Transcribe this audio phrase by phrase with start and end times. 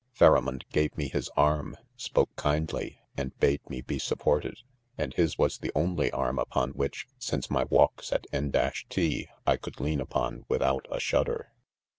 [0.13, 2.97] 'Pharamond gave me his arm; spoke kind ly?
[3.15, 4.63] and bade me be supported j
[4.97, 9.25] and his was the only arm upon' which, since my walks at N— 1?
[9.45, 10.87] I could lean upon without.
[10.89, 11.51] a shudder.